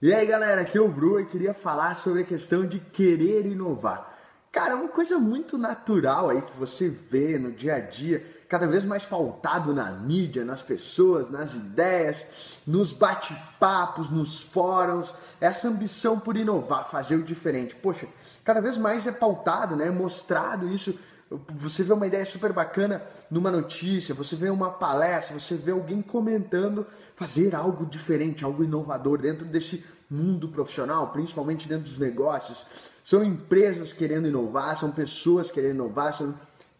E 0.00 0.12
aí 0.12 0.26
galera, 0.26 0.60
aqui 0.60 0.76
é 0.76 0.80
o 0.80 0.88
Bru 0.88 1.18
e 1.18 1.24
queria 1.24 1.54
falar 1.54 1.94
sobre 1.94 2.20
a 2.20 2.24
questão 2.24 2.66
de 2.66 2.78
querer 2.78 3.46
inovar. 3.46 4.14
Cara, 4.52 4.72
é 4.72 4.74
uma 4.74 4.88
coisa 4.88 5.18
muito 5.18 5.56
natural 5.56 6.28
aí 6.28 6.42
que 6.42 6.54
você 6.54 6.86
vê 6.86 7.38
no 7.38 7.50
dia 7.50 7.76
a 7.76 7.80
dia, 7.80 8.22
cada 8.46 8.66
vez 8.66 8.84
mais 8.84 9.06
pautado 9.06 9.72
na 9.72 9.90
mídia, 9.90 10.44
nas 10.44 10.60
pessoas, 10.60 11.30
nas 11.30 11.54
ideias, 11.54 12.26
nos 12.66 12.92
bate-papos, 12.92 14.10
nos 14.10 14.42
fóruns, 14.42 15.14
essa 15.40 15.68
ambição 15.68 16.20
por 16.20 16.36
inovar, 16.36 16.86
fazer 16.90 17.16
o 17.16 17.22
diferente. 17.22 17.74
Poxa, 17.74 18.06
cada 18.44 18.60
vez 18.60 18.76
mais 18.76 19.06
é 19.06 19.12
pautado, 19.12 19.74
né? 19.76 19.90
Mostrado 19.90 20.68
isso 20.68 20.94
você 21.30 21.82
vê 21.82 21.92
uma 21.92 22.06
ideia 22.06 22.24
super 22.24 22.52
bacana 22.52 23.02
numa 23.30 23.50
notícia, 23.50 24.14
você 24.14 24.36
vê 24.36 24.48
uma 24.48 24.70
palestra, 24.70 25.38
você 25.38 25.56
vê 25.56 25.72
alguém 25.72 26.00
comentando 26.00 26.86
fazer 27.16 27.54
algo 27.54 27.84
diferente, 27.84 28.44
algo 28.44 28.62
inovador 28.62 29.20
dentro 29.20 29.46
desse 29.46 29.84
mundo 30.08 30.48
profissional, 30.48 31.08
principalmente 31.08 31.68
dentro 31.68 31.84
dos 31.84 31.98
negócios. 31.98 32.66
São 33.04 33.24
empresas 33.24 33.92
querendo 33.92 34.28
inovar, 34.28 34.76
são 34.76 34.92
pessoas 34.92 35.50
querendo 35.50 35.74
inovar, 35.74 36.12
são 36.12 36.34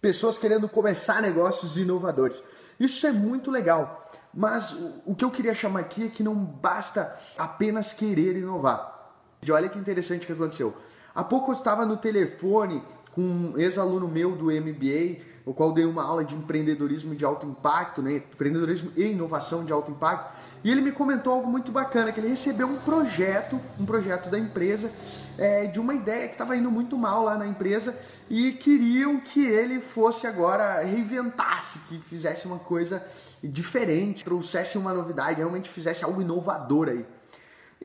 pessoas 0.00 0.36
querendo 0.36 0.68
começar 0.68 1.22
negócios 1.22 1.76
inovadores. 1.76 2.42
Isso 2.80 3.06
é 3.06 3.12
muito 3.12 3.50
legal. 3.50 4.10
Mas 4.34 4.74
o 5.04 5.14
que 5.14 5.24
eu 5.24 5.30
queria 5.30 5.54
chamar 5.54 5.80
aqui 5.80 6.06
é 6.06 6.08
que 6.08 6.22
não 6.22 6.34
basta 6.34 7.16
apenas 7.36 7.92
querer 7.92 8.36
inovar. 8.36 9.12
E 9.42 9.52
olha 9.52 9.68
que 9.68 9.78
interessante 9.78 10.26
que 10.26 10.32
aconteceu. 10.32 10.74
Há 11.14 11.22
pouco 11.22 11.50
eu 11.50 11.54
estava 11.54 11.84
no 11.84 11.96
telefone 11.96 12.82
com 13.12 13.20
um 13.20 13.58
ex-aluno 13.58 14.08
meu 14.08 14.34
do 14.34 14.46
MBA, 14.46 15.22
o 15.44 15.52
qual 15.52 15.72
dei 15.72 15.84
uma 15.84 16.02
aula 16.02 16.24
de 16.24 16.34
empreendedorismo 16.34 17.14
de 17.14 17.24
alto 17.24 17.46
impacto, 17.46 18.00
né? 18.00 18.16
empreendedorismo 18.16 18.90
e 18.96 19.04
inovação 19.04 19.64
de 19.64 19.72
alto 19.72 19.90
impacto, 19.90 20.34
e 20.64 20.70
ele 20.70 20.80
me 20.80 20.92
comentou 20.92 21.32
algo 21.32 21.46
muito 21.46 21.72
bacana, 21.72 22.12
que 22.12 22.20
ele 22.20 22.28
recebeu 22.28 22.68
um 22.68 22.76
projeto, 22.76 23.60
um 23.78 23.84
projeto 23.84 24.30
da 24.30 24.38
empresa, 24.38 24.90
é, 25.36 25.66
de 25.66 25.80
uma 25.80 25.94
ideia 25.94 26.26
que 26.28 26.34
estava 26.34 26.56
indo 26.56 26.70
muito 26.70 26.96
mal 26.96 27.24
lá 27.24 27.36
na 27.36 27.46
empresa 27.46 27.98
e 28.30 28.52
queriam 28.52 29.18
que 29.18 29.44
ele 29.44 29.80
fosse 29.80 30.26
agora, 30.26 30.82
reinventasse, 30.82 31.80
que 31.88 31.98
fizesse 31.98 32.46
uma 32.46 32.60
coisa 32.60 33.04
diferente, 33.42 34.24
trouxesse 34.24 34.78
uma 34.78 34.94
novidade, 34.94 35.38
realmente 35.38 35.68
fizesse 35.68 36.04
algo 36.04 36.22
inovador 36.22 36.88
aí. 36.88 37.04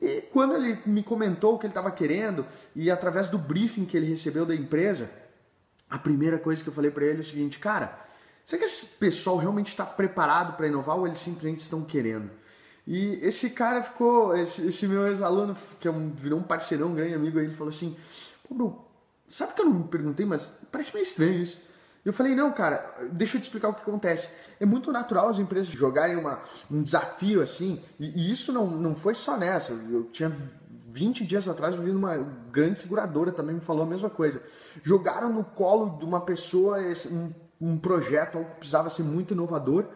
E 0.00 0.22
quando 0.30 0.54
ele 0.54 0.78
me 0.86 1.02
comentou 1.02 1.54
o 1.56 1.58
que 1.58 1.66
ele 1.66 1.72
estava 1.72 1.90
querendo, 1.90 2.46
e 2.76 2.90
através 2.90 3.28
do 3.28 3.36
briefing 3.36 3.84
que 3.84 3.96
ele 3.96 4.06
recebeu 4.06 4.46
da 4.46 4.54
empresa, 4.54 5.10
a 5.90 5.98
primeira 5.98 6.38
coisa 6.38 6.62
que 6.62 6.68
eu 6.68 6.72
falei 6.72 6.90
para 6.90 7.04
ele 7.04 7.18
é 7.18 7.20
o 7.20 7.24
seguinte, 7.24 7.58
cara, 7.58 7.98
será 8.44 8.60
que 8.60 8.66
esse 8.66 8.86
pessoal 8.86 9.36
realmente 9.36 9.68
está 9.68 9.86
preparado 9.86 10.56
para 10.56 10.66
inovar 10.66 10.96
ou 10.96 11.06
eles 11.06 11.18
simplesmente 11.18 11.60
estão 11.60 11.82
querendo? 11.82 12.30
E 12.86 13.18
esse 13.22 13.50
cara 13.50 13.82
ficou, 13.82 14.34
esse, 14.36 14.66
esse 14.66 14.88
meu 14.88 15.06
ex-aluno, 15.06 15.54
que 15.78 15.86
é 15.86 15.90
um, 15.90 16.10
virou 16.10 16.38
um 16.38 16.42
parceirão, 16.42 16.88
um 16.88 16.94
grande 16.94 17.14
amigo, 17.14 17.38
aí, 17.38 17.44
ele 17.44 17.54
falou 17.54 17.68
assim, 17.68 17.94
pô, 18.48 18.54
bro, 18.54 18.84
sabe 19.26 19.52
que 19.52 19.60
eu 19.60 19.66
não 19.66 19.74
me 19.74 19.88
perguntei, 19.88 20.24
mas 20.24 20.50
parece 20.72 20.94
meio 20.94 21.02
estranho 21.02 21.42
isso. 21.42 21.58
Eu 22.02 22.14
falei, 22.14 22.34
não, 22.34 22.50
cara, 22.50 22.94
deixa 23.12 23.36
eu 23.36 23.40
te 23.42 23.44
explicar 23.44 23.68
o 23.68 23.74
que 23.74 23.82
acontece. 23.82 24.30
É 24.58 24.64
muito 24.64 24.90
natural 24.90 25.28
as 25.28 25.38
empresas 25.38 25.70
jogarem 25.70 26.16
uma, 26.16 26.40
um 26.70 26.82
desafio 26.82 27.42
assim, 27.42 27.82
e, 28.00 28.06
e 28.06 28.32
isso 28.32 28.54
não, 28.54 28.66
não 28.66 28.96
foi 28.96 29.14
só 29.14 29.36
nessa. 29.36 29.72
Eu 29.72 30.04
tinha 30.04 30.32
20 30.98 31.24
dias 31.24 31.48
atrás 31.48 31.78
ouvindo 31.78 31.96
uma 31.96 32.16
grande 32.50 32.80
seguradora 32.80 33.30
também 33.30 33.54
me 33.54 33.60
falou 33.60 33.84
a 33.84 33.86
mesma 33.86 34.10
coisa. 34.10 34.42
Jogaram 34.82 35.32
no 35.32 35.44
colo 35.44 35.96
de 35.96 36.04
uma 36.04 36.20
pessoa 36.20 36.78
um, 37.10 37.32
um 37.60 37.78
projeto, 37.78 38.38
algo 38.38 38.50
que 38.50 38.56
precisava 38.56 38.90
ser 38.90 39.04
muito 39.04 39.32
inovador, 39.32 39.86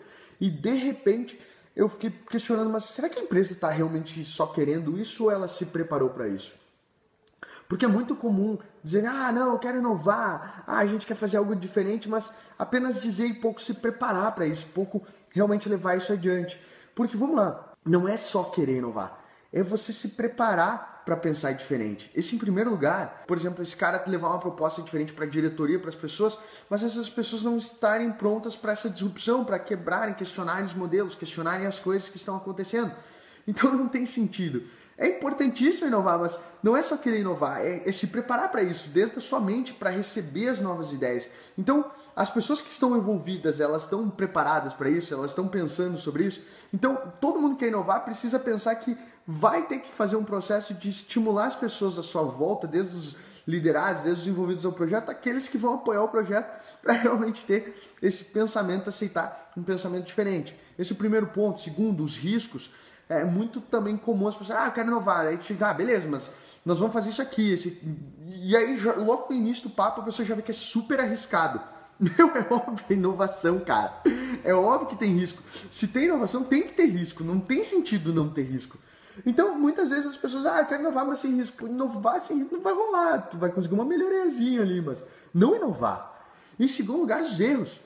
e 0.41 0.49
de 0.49 0.75
repente 0.75 1.41
eu 1.75 1.89
fiquei 1.89 2.11
questionando, 2.11 2.71
mas 2.71 2.85
será 2.85 3.09
que 3.09 3.19
a 3.19 3.23
empresa 3.23 3.53
está 3.53 3.69
realmente 3.69 4.25
só 4.25 4.47
querendo 4.47 4.97
isso 4.97 5.25
ou 5.25 5.31
ela 5.31 5.49
se 5.49 5.67
preparou 5.67 6.11
para 6.11 6.29
isso? 6.29 6.55
Porque 7.69 7.85
é 7.85 7.89
muito 7.89 8.15
comum 8.15 8.59
dizer, 8.83 9.05
ah, 9.07 9.33
não, 9.33 9.53
eu 9.53 9.59
quero 9.59 9.79
inovar, 9.79 10.63
ah, 10.67 10.79
a 10.79 10.87
gente 10.87 11.07
quer 11.07 11.15
fazer 11.15 11.39
algo 11.39 11.57
diferente, 11.57 12.09
mas 12.09 12.31
apenas 12.57 13.01
dizer 13.01 13.27
e 13.27 13.35
pouco 13.35 13.61
se 13.61 13.75
preparar 13.75 14.33
para 14.35 14.47
isso, 14.47 14.67
pouco 14.75 15.03
realmente 15.31 15.69
levar 15.69 15.97
isso 15.97 16.13
adiante. 16.13 16.61
Porque 16.95 17.17
vamos 17.17 17.37
lá, 17.37 17.73
não 17.85 18.07
é 18.07 18.17
só 18.17 18.45
querer 18.45 18.77
inovar, 18.77 19.19
é 19.53 19.63
você 19.63 19.93
se 19.93 20.11
preparar 20.11 20.92
para 21.05 21.17
pensar 21.17 21.53
diferente. 21.53 22.11
Esse 22.15 22.37
em 22.37 22.39
primeiro 22.39 22.71
lugar, 22.71 23.25
por 23.27 23.37
exemplo, 23.37 23.63
esse 23.63 23.77
cara 23.77 24.03
levar 24.07 24.29
uma 24.29 24.39
proposta 24.39 24.83
diferente 24.83 25.13
para 25.13 25.25
a 25.25 25.29
diretoria, 25.29 25.79
para 25.79 25.89
as 25.89 25.97
pessoas, 25.97 26.39
mas 26.71 26.83
essas 26.83 27.09
pessoas 27.09 27.43
não 27.43 27.57
estarem 27.57 28.13
prontas 28.13 28.55
para 28.55 28.73
essa 28.73 28.89
disrupção, 28.89 29.45
para 29.45 29.59
quebrarem, 29.59 30.15
questionarem 30.15 30.65
os 30.65 30.75
modelos, 30.75 31.15
questionarem 31.15 31.67
as 31.67 31.81
coisas 31.81 32.09
que 32.09 32.17
estão 32.17 32.37
acontecendo. 32.37 32.93
Então 33.47 33.73
não 33.73 33.89
tem 33.89 34.07
sentido. 34.07 34.63
É 34.97 35.09
importantíssimo 35.09 35.87
inovar, 35.87 36.19
mas 36.19 36.39
não 36.63 36.77
é 36.77 36.83
só 36.83 36.97
querer 36.97 37.21
inovar, 37.21 37.61
é, 37.61 37.83
é 37.89 37.91
se 37.91 38.09
preparar 38.09 38.51
para 38.51 38.63
isso, 38.63 38.91
desde 38.91 39.19
a 39.19 39.21
sua 39.21 39.41
mente, 39.41 39.73
para 39.73 39.91
receber 39.91 40.49
as 40.49 40.61
novas 40.61 40.93
ideias. 40.93 41.29
Então, 41.57 41.91
as 42.15 42.31
pessoas 42.31 42.61
que 42.61 42.71
estão 42.71 42.97
envolvidas, 42.97 43.59
elas 43.59 43.83
estão 43.83 44.09
preparadas 44.09 44.75
para 44.75 44.91
isso, 44.91 45.13
elas 45.15 45.31
estão 45.31 45.49
pensando 45.49 45.99
sobre 45.99 46.27
isso. 46.27 46.45
Então, 46.73 47.13
todo 47.21 47.41
mundo 47.41 47.55
que 47.55 47.65
quer 47.65 47.69
inovar 47.69 48.05
precisa 48.05 48.39
pensar 48.39 48.77
que 48.77 48.97
vai 49.27 49.67
ter 49.67 49.79
que 49.79 49.93
fazer 49.93 50.17
um 50.17 50.25
processo 50.25 50.75
de 50.75 50.89
estimular 50.89 51.47
as 51.47 51.57
pessoas 51.57 51.99
à 51.99 52.03
sua 52.03 52.23
volta, 52.23 52.67
desde 52.67 52.97
os 52.97 53.17
liderados, 53.47 54.03
desde 54.03 54.23
os 54.23 54.27
envolvidos 54.29 54.65
ao 54.65 54.73
projeto, 54.73 55.11
aqueles 55.11 55.49
que 55.49 55.59
vão 55.59 55.75
apoiar 55.75 56.03
o 56.03 56.09
projeto 56.09 56.61
para 56.83 56.95
realmente 56.95 57.45
ter 57.45 57.75
esse 58.01 58.25
pensamento, 58.25 58.89
aceitar 58.89 59.53
um 59.57 59.63
pensamento 59.63 60.07
diferente. 60.07 60.57
Esse 60.79 60.93
é 60.93 60.95
o 60.95 60.99
primeiro 60.99 61.27
ponto. 61.29 61.61
Segundo, 61.61 62.03
os 62.03 62.17
riscos 62.17 62.71
é 63.09 63.25
muito 63.25 63.61
também 63.61 63.97
comum 63.97 64.29
as 64.29 64.35
pessoas, 64.35 64.59
ah, 64.59 64.67
eu 64.67 64.73
quero 64.73 64.89
inovar. 64.89 65.27
Aí 65.27 65.39
chega, 65.43 65.69
ah, 65.69 65.75
beleza, 65.75 66.09
mas 66.09 66.31
nós 66.65 66.79
vamos 66.79 66.93
fazer 66.93 67.11
isso 67.11 67.23
aqui. 67.23 67.53
Esse... 67.53 67.81
E 68.27 68.57
aí, 68.57 68.81
logo 68.81 69.27
no 69.31 69.37
início 69.37 69.65
do 69.65 69.71
papo, 69.71 70.01
a 70.01 70.05
pessoa 70.05 70.27
já 70.27 70.35
vê 70.35 70.43
que 70.43 70.51
é 70.51 70.55
super 70.55 71.01
arriscado. 71.01 71.61
Meu, 71.99 72.29
é 72.37 72.47
óbvio, 72.51 72.85
é 72.89 72.95
inovação, 72.95 73.61
cara. 73.61 74.01
É 74.43 74.55
óbvio 74.55 74.89
que 74.89 74.97
tem 74.97 75.13
risco. 75.13 75.43
Se 75.71 75.87
tem 75.87 76.05
inovação, 76.05 76.43
tem 76.43 76.63
que 76.63 76.73
ter 76.73 76.87
risco. 76.87 77.23
Não 77.23 77.39
tem 77.39 77.63
sentido 77.63 78.13
não 78.13 78.29
ter 78.29 78.43
risco. 78.43 78.79
Então, 79.27 79.59
muitas 79.59 79.91
vezes 79.91 80.07
as 80.07 80.17
pessoas, 80.17 80.47
ah, 80.47 80.61
eu 80.61 80.67
quero 80.67 80.81
inovar, 80.81 81.07
mas 81.07 81.19
sem 81.19 81.35
risco. 81.35 81.67
Inovar 81.67 82.21
sem 82.21 82.39
risco 82.39 82.55
não 82.55 82.63
vai 82.63 82.73
rolar. 82.73 83.23
Tu 83.23 83.39
vai 83.39 83.51
conseguir 83.51 83.75
uma 83.75 83.85
melhoriazinha 83.85 84.63
ali, 84.63 84.81
mas 84.81 85.05
não 85.33 85.55
inovar. 85.55 86.11
Em 86.59 86.69
segundo 86.69 87.01
lugar, 87.01 87.23
os 87.23 87.41
erros 87.41 87.81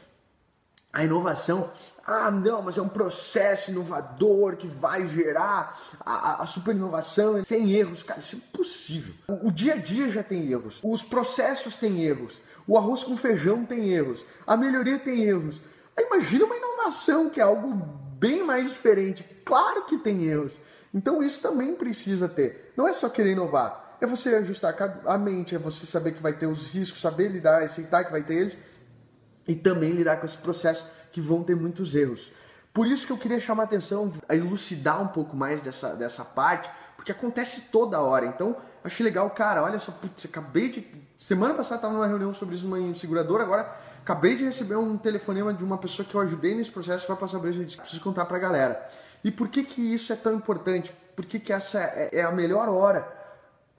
a 0.97 1.05
inovação, 1.05 1.71
ah, 2.07 2.31
não, 2.31 2.63
mas 2.63 2.79
é 2.79 2.83
um 2.83 2.89
processo 2.89 3.71
inovador 3.71 4.57
que 4.57 4.67
vai 4.67 5.07
gerar 5.07 5.79
a, 6.01 6.43
a 6.43 6.47
super 6.47 6.75
inovação 6.75 7.45
sem 7.45 7.71
erros. 7.73 8.03
Cara, 8.03 8.19
isso 8.19 8.37
é 8.37 8.39
impossível. 8.39 9.15
O, 9.29 9.49
o 9.49 9.53
dia 9.53 9.75
a 9.75 9.77
dia 9.77 10.11
já 10.11 10.23
tem 10.23 10.51
erros, 10.51 10.81
os 10.83 11.03
processos 11.03 11.77
têm 11.77 12.03
erros, 12.03 12.41
o 12.67 12.79
arroz 12.79 13.05
com 13.05 13.15
feijão 13.15 13.63
tem 13.67 13.91
erros, 13.91 14.25
a 14.47 14.57
melhoria 14.57 14.99
tem 14.99 15.23
erros. 15.23 15.61
Aí 15.95 16.07
imagina 16.07 16.47
uma 16.47 16.57
inovação 16.57 17.29
que 17.29 17.41
é 17.41 17.43
algo 17.43 17.75
bem 18.19 18.43
mais 18.43 18.71
diferente. 18.71 19.23
Claro 19.45 19.85
que 19.85 19.99
tem 19.99 20.25
erros. 20.25 20.59
Então 20.97 21.23
isso 21.23 21.43
também 21.43 21.75
precisa 21.75 22.27
ter. 22.27 22.73
Não 22.75 22.89
é 22.89 22.93
só 22.95 23.11
querer 23.11 23.33
inovar, 23.33 23.99
é 24.01 24.07
você 24.07 24.35
ajustar 24.37 24.75
a 25.05 25.19
mente, 25.19 25.55
é 25.55 25.59
você 25.59 25.85
saber 25.85 26.13
que 26.13 26.23
vai 26.23 26.33
ter 26.33 26.47
os 26.47 26.73
riscos, 26.73 27.03
saber 27.03 27.29
lidar, 27.29 27.63
aceitar 27.63 28.03
que 28.03 28.11
vai 28.11 28.23
ter 28.23 28.35
eles 28.35 28.57
e 29.47 29.55
também 29.55 29.93
lidar 29.93 30.17
com 30.17 30.25
esse 30.25 30.39
processo 30.39 30.87
que 31.13 31.21
vão 31.21 31.45
ter 31.45 31.55
muitos 31.55 31.95
erros. 31.95 32.33
Por 32.73 32.87
isso 32.87 33.07
que 33.07 33.13
eu 33.13 33.19
queria 33.19 33.39
chamar 33.39 33.65
a 33.65 33.67
atenção, 33.67 34.11
a 34.27 34.35
elucidar 34.35 35.03
um 35.03 35.09
pouco 35.09 35.37
mais 35.37 35.61
dessa, 35.61 35.95
dessa 35.95 36.25
parte, 36.25 36.71
porque 36.97 37.13
acontece 37.13 37.69
toda 37.71 38.01
hora. 38.01 38.25
Então, 38.25 38.57
achei 38.83 39.05
legal, 39.05 39.29
cara, 39.31 39.63
olha 39.63 39.79
só, 39.79 39.93
putz, 39.93 40.25
acabei 40.25 40.71
de. 40.71 41.07
Semana 41.19 41.53
passada 41.53 41.77
estava 41.77 41.93
numa 41.93 42.07
reunião 42.07 42.33
sobre 42.33 42.55
isso 42.55 42.67
numa 42.67 42.97
seguradora, 42.97 43.43
agora 43.43 43.71
acabei 44.01 44.35
de 44.35 44.45
receber 44.45 44.77
um 44.77 44.97
telefonema 44.97 45.53
de 45.53 45.63
uma 45.63 45.77
pessoa 45.77 46.07
que 46.07 46.15
eu 46.15 46.21
ajudei 46.23 46.55
nesse 46.55 46.71
processo, 46.71 47.07
vai 47.07 47.17
passar 47.17 47.39
por 47.39 47.49
isso 47.51 47.61
e 47.61 47.65
disse, 47.67 47.77
preciso 47.77 48.03
contar 48.03 48.25
pra 48.25 48.39
galera. 48.39 48.89
E 49.23 49.31
por 49.31 49.49
que 49.49 49.65
que 49.65 49.81
isso 49.81 50.13
é 50.13 50.17
tão 50.17 50.35
importante? 50.35 50.93
Por 51.15 51.25
que 51.25 51.39
que 51.39 51.53
essa 51.53 51.81
é, 51.81 52.11
é 52.13 52.23
a 52.23 52.31
melhor 52.31 52.69
hora 52.69 53.07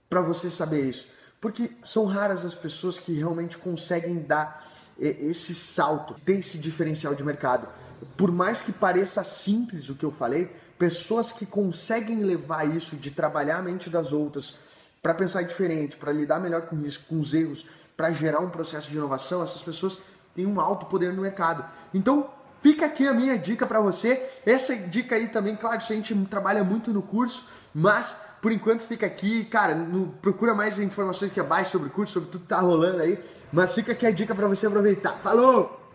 para 0.10 0.22
você 0.22 0.50
saber 0.50 0.84
isso? 0.90 1.08
Porque 1.40 1.72
são 1.84 2.06
raras 2.06 2.44
as 2.44 2.56
pessoas 2.56 3.00
que 3.00 3.14
realmente 3.14 3.58
conseguem 3.58 4.20
dar 4.20 4.68
esse 5.00 5.54
salto, 5.54 6.16
ter 6.26 6.40
esse 6.40 6.58
diferencial 6.58 7.14
de 7.14 7.24
mercado. 7.24 7.68
Por 8.16 8.32
mais 8.32 8.62
que 8.62 8.72
pareça 8.72 9.24
simples 9.24 9.90
o 9.90 9.96
que 9.96 10.04
eu 10.04 10.12
falei, 10.12 10.52
pessoas 10.78 11.32
que 11.32 11.46
conseguem 11.46 12.24
levar 12.24 12.66
isso 12.66 12.96
de 12.96 13.12
trabalhar 13.12 13.58
a 13.58 13.62
mente 13.62 13.90
das 13.90 14.12
outras 14.12 14.56
para 15.02 15.14
pensar 15.14 15.44
diferente, 15.44 15.98
para 15.98 16.12
lidar 16.12 16.40
melhor 16.40 16.64
com 16.64 16.84
isso, 16.84 17.06
com 17.08 17.20
os 17.20 17.34
erros, 17.34 17.66
para 17.96 18.12
gerar 18.12 18.40
um 18.40 18.50
processo 18.50 18.90
de 18.90 18.98
inovação, 18.98 19.42
essas 19.42 19.62
pessoas 19.62 20.00
têm 20.36 20.46
um 20.46 20.60
alto 20.60 20.86
poder 20.88 21.14
no 21.14 21.22
mercado. 21.22 21.66
Então, 21.94 22.30
fica 22.62 22.86
aqui 22.86 23.08
a 23.08 23.14
minha 23.14 23.38
dica 23.38 23.66
para 23.66 23.80
você. 23.80 24.26
Essa 24.46 24.76
dica 24.76 25.16
aí 25.16 25.28
também, 25.28 25.56
claro, 25.56 25.78
isso 25.78 25.92
a 25.92 25.96
gente 25.96 26.16
trabalha 26.26 26.64
muito 26.64 26.92
no 26.92 27.02
curso, 27.02 27.48
mas 27.74 28.18
por 28.42 28.52
enquanto 28.52 28.82
fica 28.82 29.06
aqui, 29.06 29.46
cara, 29.46 29.74
no, 29.76 30.08
procura 30.22 30.54
mais 30.54 30.78
informações 30.80 31.32
aqui 31.32 31.40
abaixo 31.40 31.72
sobre 31.72 31.88
o 31.88 31.92
curso, 31.92 32.14
sobre 32.14 32.30
tudo 32.30 32.42
que 32.42 32.48
tá 32.48 32.60
rolando 32.60 33.02
aí. 33.02 33.20
Mas 33.52 33.74
fica 33.74 33.92
aqui 33.92 34.06
a 34.06 34.12
dica 34.12 34.36
para 34.36 34.48
você 34.48 34.68
aproveitar. 34.68 35.18
Falou! 35.22 35.87